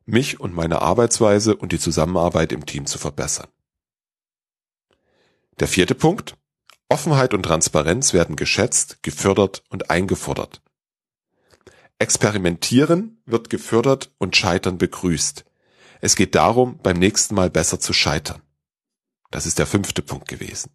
mich 0.07 0.41
und 0.41 0.55
meine 0.55 0.83
Arbeitsweise 0.83 1.57
und 1.57 1.73
die 1.73 1.79
Zusammenarbeit 1.79 2.53
im 2.53 2.67
Team 2.67 2.87
zu 2.87 2.99
verbessern. 2.99 3.49
Der 5.61 5.69
vierte 5.69 5.95
Punkt. 5.95 6.37
Offenheit 6.89 7.35
und 7.35 7.45
Transparenz 7.45 8.15
werden 8.15 8.35
geschätzt, 8.35 9.03
gefördert 9.03 9.63
und 9.69 9.91
eingefordert. 9.91 10.61
Experimentieren 12.01 13.23
wird 13.27 13.51
gefördert 13.51 14.11
und 14.17 14.35
Scheitern 14.35 14.79
begrüßt. 14.79 15.45
Es 16.01 16.17
geht 16.17 16.35
darum, 16.35 16.79
beim 16.83 16.99
nächsten 16.99 17.35
Mal 17.35 17.51
besser 17.51 17.79
zu 17.79 17.93
scheitern. 17.93 18.41
Das 19.31 19.45
ist 19.45 19.59
der 19.59 19.67
fünfte 19.67 20.01
Punkt 20.01 20.27
gewesen. 20.27 20.71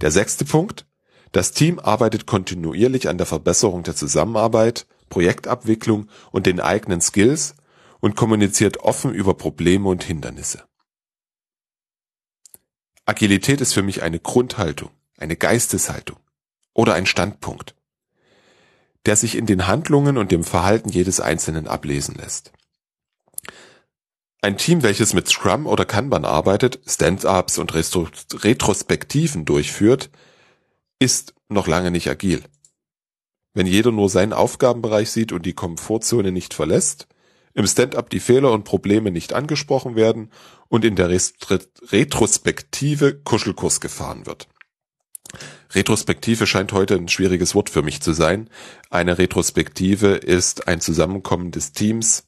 Der 0.00 0.10
sechste 0.10 0.46
Punkt. 0.46 0.86
Das 1.32 1.52
Team 1.52 1.78
arbeitet 1.78 2.24
kontinuierlich 2.24 3.10
an 3.10 3.18
der 3.18 3.26
Verbesserung 3.26 3.82
der 3.82 3.94
Zusammenarbeit, 3.94 4.86
Projektabwicklung 5.10 6.08
und 6.32 6.46
den 6.46 6.60
eigenen 6.60 7.02
Skills 7.02 7.54
und 8.00 8.16
kommuniziert 8.16 8.78
offen 8.78 9.12
über 9.12 9.34
Probleme 9.34 9.86
und 9.86 10.02
Hindernisse. 10.02 10.64
Agilität 13.04 13.60
ist 13.60 13.74
für 13.74 13.82
mich 13.82 14.02
eine 14.02 14.18
Grundhaltung, 14.18 14.92
eine 15.18 15.36
Geisteshaltung 15.36 16.16
oder 16.72 16.94
ein 16.94 17.04
Standpunkt, 17.04 17.74
der 19.06 19.16
sich 19.16 19.36
in 19.36 19.46
den 19.46 19.66
Handlungen 19.66 20.18
und 20.18 20.32
dem 20.32 20.44
Verhalten 20.44 20.88
jedes 20.88 21.20
Einzelnen 21.20 21.66
ablesen 21.66 22.16
lässt. 22.16 22.52
Ein 24.40 24.56
Team, 24.56 24.82
welches 24.82 25.14
mit 25.14 25.28
Scrum 25.28 25.66
oder 25.66 25.84
Kanban 25.84 26.24
arbeitet, 26.24 26.80
Stand-ups 26.86 27.58
und 27.58 27.74
Retro 27.74 28.08
Retrospektiven 28.34 29.44
durchführt, 29.44 30.10
ist 31.00 31.34
noch 31.48 31.66
lange 31.66 31.90
nicht 31.90 32.08
agil. 32.08 32.44
Wenn 33.52 33.66
jeder 33.66 33.90
nur 33.90 34.08
seinen 34.08 34.32
Aufgabenbereich 34.32 35.10
sieht 35.10 35.32
und 35.32 35.44
die 35.44 35.54
Komfortzone 35.54 36.30
nicht 36.30 36.54
verlässt, 36.54 37.08
im 37.54 37.66
Stand-up 37.66 38.10
die 38.10 38.20
Fehler 38.20 38.52
und 38.52 38.62
Probleme 38.62 39.10
nicht 39.10 39.32
angesprochen 39.32 39.96
werden 39.96 40.30
und 40.68 40.84
in 40.84 40.94
der 40.94 41.10
Retrospektive 41.10 43.20
Kuschelkurs 43.20 43.80
gefahren 43.80 44.26
wird. 44.26 44.46
Retrospektive 45.72 46.46
scheint 46.46 46.72
heute 46.72 46.94
ein 46.94 47.08
schwieriges 47.08 47.54
Wort 47.54 47.68
für 47.68 47.82
mich 47.82 48.00
zu 48.00 48.12
sein. 48.12 48.48
Eine 48.90 49.18
Retrospektive 49.18 50.14
ist 50.14 50.66
ein 50.66 50.80
Zusammenkommen 50.80 51.50
des 51.50 51.72
Teams, 51.72 52.26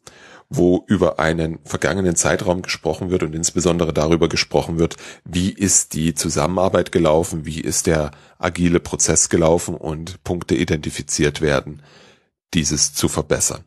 wo 0.51 0.85
über 0.89 1.19
einen 1.21 1.61
vergangenen 1.65 2.17
Zeitraum 2.17 2.61
gesprochen 2.63 3.11
wird 3.11 3.23
und 3.23 3.35
insbesondere 3.35 3.95
darüber 3.95 4.29
gesprochen 4.29 4.79
wird, 4.79 4.97
wie 5.25 5.51
ist 5.51 5.95
die 5.95 6.15
Zusammenarbeit 6.15 6.91
gelaufen, 6.93 7.47
wie 7.47 7.61
ist 7.61 7.87
der 7.87 8.11
agile 8.39 8.81
Prozess 8.81 9.29
gelaufen 9.29 9.77
und 9.77 10.23
Punkte 10.25 10.57
identifiziert 10.57 11.41
werden, 11.41 11.83
dieses 12.53 12.93
zu 12.93 13.09
verbessern. 13.09 13.65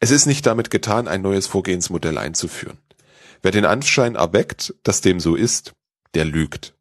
Es 0.00 0.10
ist 0.10 0.26
nicht 0.26 0.46
damit 0.46 0.70
getan, 0.70 1.08
ein 1.08 1.22
neues 1.22 1.46
Vorgehensmodell 1.46 2.16
einzuführen. 2.18 2.78
Wer 3.42 3.50
den 3.50 3.66
Anschein 3.66 4.14
erweckt, 4.14 4.74
dass 4.82 5.02
dem 5.02 5.20
so 5.20 5.34
ist, 5.34 5.74
der 6.14 6.24
lügt. 6.24 6.77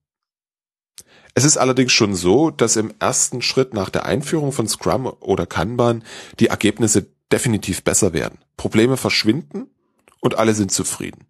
Es 1.38 1.44
ist 1.44 1.58
allerdings 1.58 1.91
schon 1.94 2.15
so, 2.15 2.50
dass 2.50 2.77
im 2.77 2.91
ersten 2.98 3.44
Schritt 3.44 3.72
nach 3.72 3.91
der 3.91 4.08
Einführung 4.08 4.51
von 4.51 4.67
Scrum 4.67 5.06
oder 5.06 5.46
Kanban 5.46 6.03
die 6.39 6.48
Ergebnisse 6.48 7.12
definitiv 7.32 7.84
besser 7.84 8.12
werden. 8.12 8.39
Probleme 8.58 8.98
verschwinden 8.98 9.67
und 10.20 10.39
alle 10.39 10.56
sind 10.56 10.72
zufrieden. 10.72 11.27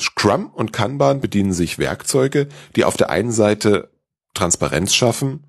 Scrum 0.00 0.46
und 0.46 0.72
Kanban 0.72 1.20
bedienen 1.20 1.52
sich 1.52 1.78
Werkzeuge, 1.78 2.48
die 2.74 2.86
auf 2.86 2.96
der 2.96 3.10
einen 3.10 3.32
Seite 3.32 3.90
Transparenz 4.32 4.94
schaffen, 4.94 5.44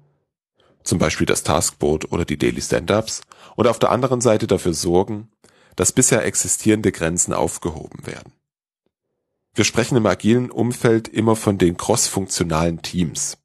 zum 0.84 1.00
Beispiel 1.00 1.26
das 1.26 1.44
Taskboard 1.44 2.12
oder 2.12 2.26
die 2.26 2.38
Daily 2.38 2.62
Stand-ups, 2.62 3.22
und 3.56 3.68
auf 3.68 3.80
der 3.80 3.92
anderen 3.92 4.20
Seite 4.20 4.46
dafür 4.46 4.74
sorgen, 4.74 5.32
dass 5.78 5.94
bisher 5.94 6.26
existierende 6.26 6.92
Grenzen 6.92 7.32
aufgehoben 7.32 8.06
werden. 8.06 8.34
Wir 9.54 9.64
sprechen 9.64 9.98
im 9.98 10.06
agilen 10.06 10.52
Umfeld 10.52 11.08
immer 11.08 11.36
von 11.36 11.58
den 11.58 11.78
cross-funktionalen 11.78 12.82
Teams. 12.82 13.38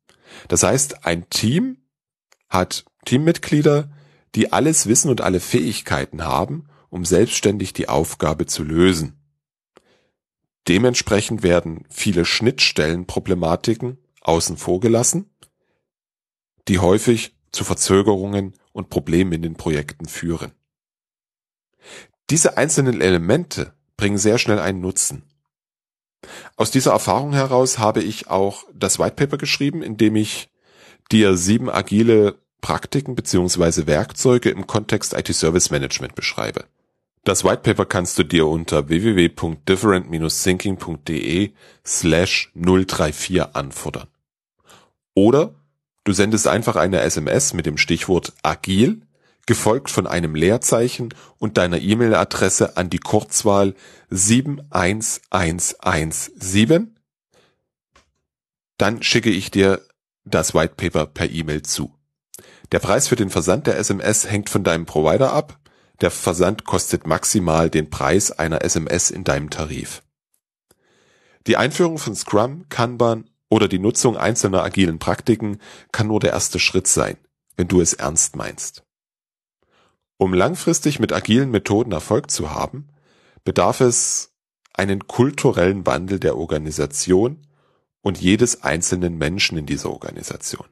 Das 0.49 0.63
heißt, 0.63 1.07
ein 1.07 1.29
Team 1.31 1.79
hat 2.49 2.85
Teammitglieder, 3.05 3.91
die 4.35 4.53
alles 4.53 4.87
Wissen 4.87 5.11
und 5.11 5.21
alle 5.21 5.41
Fähigkeiten 5.41 6.25
haben, 6.25 6.69
um 6.91 7.05
selbstständig 7.05 7.73
die 7.73 7.89
Aufgabe 7.89 8.47
zu 8.47 8.63
lösen. 8.63 9.21
Dementsprechend 10.69 11.43
werden 11.43 11.85
viele 11.91 12.25
Schnittstellenproblematiken 12.25 13.99
außen 14.21 14.57
vor 14.57 14.81
gelassen, 14.81 15.31
die 16.69 16.79
häufig 16.79 17.37
zu 17.53 17.65
Verzögerungen 17.65 18.55
und 18.73 18.89
Problemen 18.89 19.33
in 19.33 19.43
den 19.43 19.57
Projekten 19.57 20.07
führen. 20.07 20.53
Diese 22.31 22.57
einzelnen 22.57 23.01
Elemente 23.01 23.75
bringen 23.97 24.19
sehr 24.19 24.39
schnell 24.39 24.59
einen 24.59 24.81
Nutzen. 24.81 25.25
Aus 26.57 26.71
dieser 26.71 26.93
Erfahrung 26.93 27.33
heraus 27.33 27.79
habe 27.79 28.03
ich 28.03 28.29
auch 28.29 28.65
das 28.75 28.99
White 28.99 29.17
Paper 29.17 29.39
geschrieben, 29.39 29.83
in 29.83 29.97
dem 29.97 30.17
ich 30.17 30.51
dir 31.11 31.37
sieben 31.37 31.71
agile 31.71 32.37
Praktiken 32.61 33.15
beziehungsweise 33.15 33.87
Werkzeuge 33.87 34.51
im 34.51 34.67
Kontext 34.67 35.13
IT 35.13 35.33
Service 35.35 35.71
Management 35.71 36.15
beschreibe. 36.15 36.65
Das 37.25 37.45
White 37.45 37.63
Paper 37.63 37.87
kannst 37.87 38.19
du 38.19 38.23
dir 38.23 38.47
unter 38.47 38.89
www.different-thinking.de 38.89 41.53
slash 41.85 42.53
034 42.55 43.55
anfordern. 43.55 44.07
Oder 45.15 45.55
du 46.05 46.13
sendest 46.13 46.47
einfach 46.47 46.77
eine 46.77 47.01
SMS 47.01 47.55
mit 47.55 47.67
dem 47.67 47.79
Stichwort 47.79 48.35
agil, 48.43 49.03
gefolgt 49.47 49.91
von 49.91 50.07
einem 50.07 50.35
Leerzeichen 50.35 51.15
und 51.39 51.57
deiner 51.59 51.81
E-Mail-Adresse 51.81 52.77
an 52.77 52.91
die 52.91 52.99
Kurzwahl 52.99 53.75
71117. 54.11 56.97
Dann 58.79 59.03
schicke 59.03 59.31
ich 59.31 59.51
dir 59.51 59.81
das 60.25 60.55
White 60.55 60.75
Paper 60.77 61.07
per 61.07 61.29
E-Mail 61.31 61.63
zu. 61.63 61.93
Der 62.73 62.79
Preis 62.79 63.09
für 63.09 63.17
den 63.17 63.31
Versand 63.31 63.67
der 63.67 63.79
SMS 63.79 64.31
hängt 64.31 64.51
von 64.51 64.63
deinem 64.65 64.87
Provider 64.87 65.33
ab 65.33 65.59
der 66.01 66.11
Versand 66.11 66.65
kostet 66.65 67.07
maximal 67.07 67.71
den 67.71 67.89
Preis 67.89 68.33
einer 68.33 68.63
SMS 68.63 69.11
in 69.11 69.25
deinem 69.25 69.51
Tarif. 69.51 70.03
Die 71.47 71.57
Einführung 71.57 71.99
von 71.99 72.15
Scrum, 72.15 72.69
Kanban 72.69 73.31
oder 73.49 73.69
die 73.69 73.79
Nutzung 73.79 74.17
einzelner 74.17 74.63
agilen 74.63 74.99
Praktiken 74.99 75.61
kann 75.93 76.09
nur 76.09 76.21
der 76.21 76.33
erste 76.33 76.59
Schritt 76.59 76.89
sein, 76.89 77.17
wenn 77.57 77.69
du 77.69 77.81
es 77.81 77.93
ernst 77.93 78.35
meinst. 78.35 78.83
Um 80.17 80.33
langfristig 80.33 81.01
mit 81.01 81.13
agilen 81.13 81.51
Methoden 81.51 81.93
Erfolg 81.93 82.31
zu 82.31 82.53
haben, 82.53 82.89
bedarf 83.45 83.81
es 83.81 84.33
einen 84.73 85.07
kulturellen 85.07 85.87
Wandel 85.87 86.19
der 86.19 86.37
Organisation 86.37 87.47
und 88.01 88.21
jedes 88.21 88.63
einzelnen 88.63 89.17
Menschen 89.17 89.59
in 89.59 89.67
dieser 89.67 89.91
Organisation. 89.91 90.67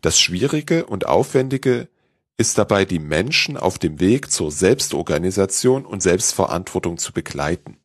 Das 0.00 0.20
Schwierige 0.20 0.86
und 0.86 1.06
Aufwendige 1.06 1.88
ist 2.36 2.58
dabei 2.58 2.84
die 2.84 2.98
Menschen 2.98 3.56
auf 3.56 3.78
dem 3.78 4.00
Weg 4.00 4.30
zur 4.30 4.50
Selbstorganisation 4.50 5.84
und 5.84 6.02
Selbstverantwortung 6.02 6.96
zu 6.96 7.12
begleiten. 7.12 7.76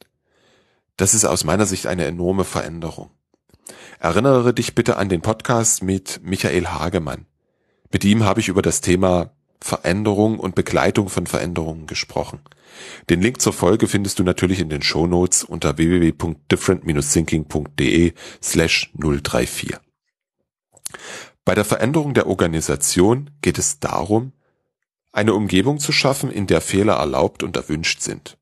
Das 0.98 1.14
ist 1.14 1.26
aus 1.26 1.44
meiner 1.44 1.66
Sicht 1.66 1.88
eine 1.88 2.06
enorme 2.06 2.46
Veränderung. 2.46 3.12
Erinnere 4.00 4.54
dich 4.54 4.76
bitte 4.76 4.98
an 4.98 5.10
den 5.10 5.22
Podcast 5.22 5.84
mit 5.84 6.22
Michael 6.24 6.68
Hagemann. 6.68 7.26
Mit 7.92 8.06
ihm 8.06 8.24
habe 8.24 8.40
ich 8.40 8.48
über 8.48 8.62
das 8.62 8.82
Thema 8.82 9.32
Veränderung 9.62 10.40
und 10.40 10.56
Begleitung 10.56 11.10
von 11.10 11.28
Veränderungen 11.28 11.88
gesprochen. 11.88 12.40
Den 13.10 13.22
Link 13.22 13.42
zur 13.42 13.54
Folge 13.54 13.88
findest 13.88 14.20
du 14.20 14.24
natürlich 14.24 14.60
in 14.60 14.70
den 14.70 14.82
Shownotes 14.82 15.44
unter 15.44 15.78
www.different-thinking.de 15.78 18.14
slash 18.42 18.92
034. 18.98 19.78
Bei 21.46 21.56
der 21.56 21.66
Veränderung 21.66 22.14
der 22.14 22.28
Organisation 22.28 23.32
geht 23.42 23.58
es 23.58 23.80
darum, 23.80 24.34
eine 25.12 25.34
Umgebung 25.34 25.80
zu 25.80 25.92
schaffen, 25.92 26.30
in 26.30 26.48
der 26.48 26.62
Fehler 26.62 26.96
erlaubt 26.96 27.44
und 27.44 27.56
erwünscht 27.56 28.02
sind. 28.02 28.38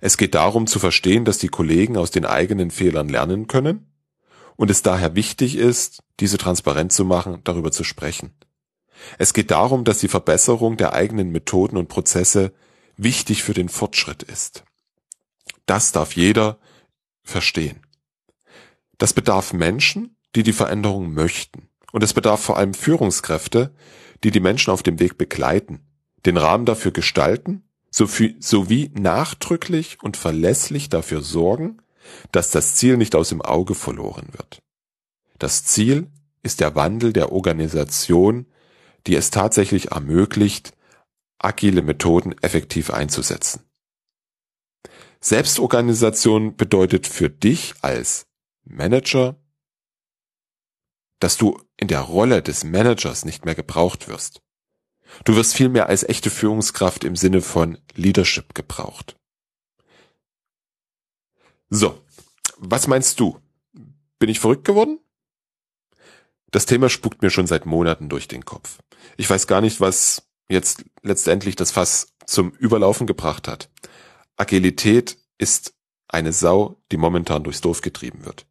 Es 0.00 0.16
geht 0.16 0.34
darum 0.34 0.66
zu 0.66 0.80
verstehen, 0.80 1.24
dass 1.24 1.38
die 1.38 1.48
Kollegen 1.48 1.96
aus 1.96 2.10
den 2.10 2.26
eigenen 2.26 2.70
Fehlern 2.70 3.08
lernen 3.08 3.46
können 3.46 3.92
und 4.56 4.70
es 4.70 4.82
daher 4.82 5.14
wichtig 5.14 5.56
ist, 5.56 6.02
diese 6.20 6.38
transparent 6.38 6.92
zu 6.92 7.04
machen, 7.04 7.40
darüber 7.44 7.70
zu 7.70 7.84
sprechen. 7.84 8.32
Es 9.18 9.32
geht 9.32 9.50
darum, 9.50 9.84
dass 9.84 9.98
die 9.98 10.08
Verbesserung 10.08 10.76
der 10.76 10.92
eigenen 10.92 11.30
Methoden 11.30 11.76
und 11.76 11.88
Prozesse 11.88 12.52
wichtig 12.96 13.42
für 13.42 13.54
den 13.54 13.68
Fortschritt 13.68 14.22
ist. 14.22 14.64
Das 15.66 15.92
darf 15.92 16.14
jeder 16.14 16.58
verstehen. 17.22 17.80
Das 18.98 19.12
bedarf 19.12 19.52
Menschen, 19.52 20.16
die 20.34 20.42
die 20.42 20.52
Veränderung 20.52 21.12
möchten. 21.12 21.68
Und 21.92 22.02
es 22.02 22.14
bedarf 22.14 22.40
vor 22.40 22.56
allem 22.56 22.74
Führungskräfte, 22.74 23.74
die 24.24 24.30
die 24.30 24.40
Menschen 24.40 24.70
auf 24.70 24.82
dem 24.82 24.98
Weg 24.98 25.18
begleiten, 25.18 25.80
den 26.24 26.36
Rahmen 26.36 26.66
dafür 26.66 26.92
gestalten, 26.92 27.64
sowie 27.90 28.90
nachdrücklich 28.94 29.98
und 30.02 30.16
verlässlich 30.16 30.88
dafür 30.88 31.20
sorgen, 31.20 31.82
dass 32.32 32.50
das 32.50 32.76
Ziel 32.76 32.96
nicht 32.96 33.14
aus 33.14 33.28
dem 33.28 33.42
Auge 33.42 33.74
verloren 33.74 34.28
wird. 34.32 34.62
Das 35.38 35.64
Ziel 35.64 36.08
ist 36.42 36.60
der 36.60 36.74
Wandel 36.74 37.12
der 37.12 37.32
Organisation, 37.32 38.46
die 39.06 39.16
es 39.16 39.30
tatsächlich 39.30 39.92
ermöglicht, 39.92 40.72
agile 41.38 41.82
Methoden 41.82 42.36
effektiv 42.42 42.90
einzusetzen. 42.90 43.64
Selbstorganisation 45.20 46.56
bedeutet 46.56 47.06
für 47.06 47.30
dich 47.30 47.74
als 47.80 48.26
Manager, 48.64 49.36
dass 51.20 51.36
du 51.36 51.60
in 51.76 51.88
der 51.88 52.00
Rolle 52.00 52.42
des 52.42 52.64
Managers 52.64 53.24
nicht 53.24 53.44
mehr 53.44 53.54
gebraucht 53.54 54.08
wirst. 54.08 54.42
Du 55.24 55.36
wirst 55.36 55.54
vielmehr 55.54 55.86
als 55.86 56.02
echte 56.02 56.30
Führungskraft 56.30 57.04
im 57.04 57.16
Sinne 57.16 57.42
von 57.42 57.78
Leadership 57.94 58.54
gebraucht. 58.54 59.16
So, 61.70 62.02
was 62.58 62.86
meinst 62.86 63.20
du? 63.20 63.38
Bin 64.18 64.28
ich 64.28 64.40
verrückt 64.40 64.64
geworden? 64.64 64.98
Das 66.52 66.66
Thema 66.66 66.88
spukt 66.88 67.22
mir 67.22 67.30
schon 67.30 67.46
seit 67.46 67.66
Monaten 67.66 68.08
durch 68.08 68.28
den 68.28 68.44
Kopf. 68.44 68.78
Ich 69.16 69.28
weiß 69.28 69.46
gar 69.46 69.60
nicht, 69.60 69.80
was 69.80 70.28
jetzt 70.48 70.84
letztendlich 71.02 71.56
das 71.56 71.72
Fass 71.72 72.08
zum 72.26 72.52
Überlaufen 72.52 73.06
gebracht 73.06 73.48
hat. 73.48 73.70
Agilität 74.36 75.18
ist 75.38 75.74
eine 76.08 76.32
Sau, 76.32 76.76
die 76.92 76.98
momentan 76.98 77.42
durchs 77.42 77.62
Dorf 77.62 77.80
getrieben 77.80 78.24
wird. 78.26 78.46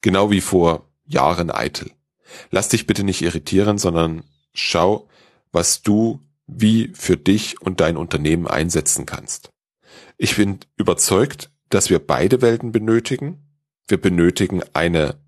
Genau 0.00 0.30
wie 0.30 0.40
vor 0.40 0.88
Jahren 1.04 1.50
eitel. 1.50 1.90
Lass 2.50 2.68
dich 2.68 2.86
bitte 2.86 3.02
nicht 3.02 3.20
irritieren, 3.20 3.78
sondern 3.78 4.22
schau, 4.54 5.08
was 5.50 5.82
du 5.82 6.20
wie 6.46 6.92
für 6.94 7.16
dich 7.16 7.60
und 7.60 7.80
dein 7.80 7.96
Unternehmen 7.96 8.46
einsetzen 8.46 9.06
kannst. 9.06 9.50
Ich 10.16 10.36
bin 10.36 10.60
überzeugt, 10.76 11.50
dass 11.68 11.90
wir 11.90 11.98
beide 11.98 12.42
Welten 12.42 12.70
benötigen. 12.70 13.42
Wir 13.88 14.00
benötigen 14.00 14.62
eine 14.72 15.20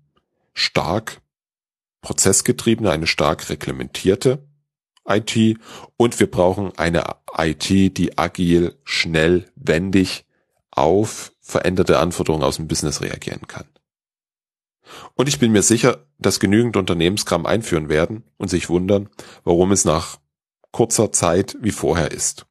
stark 0.53 1.21
prozessgetriebene, 2.03 2.91
eine 2.91 3.07
stark 3.07 3.49
reglementierte 3.49 4.47
IT 5.07 5.57
und 5.97 6.19
wir 6.19 6.29
brauchen 6.29 6.77
eine 6.77 7.03
IT, 7.35 7.69
die 7.97 8.17
agil, 8.17 8.77
schnell, 8.83 9.51
wendig 9.55 10.25
auf 10.69 11.33
veränderte 11.41 11.99
Anforderungen 11.99 12.43
aus 12.43 12.57
dem 12.57 12.67
Business 12.67 13.01
reagieren 13.01 13.47
kann. 13.47 13.65
Und 15.15 15.27
ich 15.27 15.39
bin 15.39 15.51
mir 15.51 15.63
sicher, 15.63 16.05
dass 16.19 16.39
genügend 16.39 16.77
Unternehmenskram 16.77 17.45
einführen 17.45 17.89
werden 17.89 18.23
und 18.37 18.49
sich 18.49 18.69
wundern, 18.69 19.09
warum 19.43 19.71
es 19.71 19.85
nach 19.85 20.19
kurzer 20.71 21.11
Zeit 21.11 21.57
wie 21.61 21.71
vorher 21.71 22.11
ist. 22.11 22.45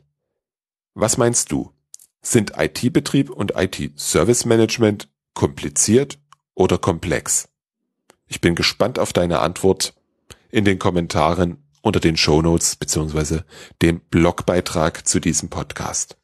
Was 0.94 1.18
meinst 1.18 1.52
du? 1.52 1.72
Sind 2.22 2.54
IT-Betrieb 2.56 3.30
und 3.30 3.52
IT-Service 3.56 4.46
Management 4.46 5.08
kompliziert 5.34 6.18
oder 6.54 6.78
komplex? 6.78 7.48
Ich 8.26 8.40
bin 8.40 8.54
gespannt 8.54 8.98
auf 8.98 9.12
deine 9.12 9.40
Antwort 9.40 9.94
in 10.50 10.64
den 10.64 10.78
Kommentaren 10.78 11.58
unter 11.82 12.00
den 12.00 12.16
Shownotes 12.16 12.76
beziehungsweise 12.76 13.44
dem 13.82 14.00
Blogbeitrag 14.00 15.06
zu 15.06 15.20
diesem 15.20 15.50
Podcast. 15.50 16.16